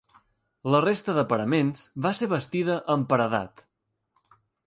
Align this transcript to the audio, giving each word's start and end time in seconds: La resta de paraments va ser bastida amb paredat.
La 0.75 0.79
resta 0.85 1.13
de 1.17 1.23
paraments 1.33 1.83
va 2.07 2.13
ser 2.21 2.29
bastida 2.33 2.79
amb 2.97 3.09
paredat. 3.13 3.65